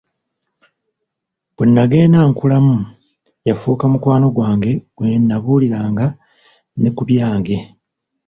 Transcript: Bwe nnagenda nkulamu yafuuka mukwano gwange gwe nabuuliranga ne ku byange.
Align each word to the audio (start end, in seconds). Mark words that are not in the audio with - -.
Bwe 1.55 1.65
nnagenda 1.67 2.19
nkulamu 2.29 2.77
yafuuka 3.47 3.85
mukwano 3.91 4.27
gwange 4.35 4.71
gwe 4.95 5.09
nabuuliranga 5.27 6.05
ne 6.79 6.89
ku 6.95 7.01
byange. 7.09 7.57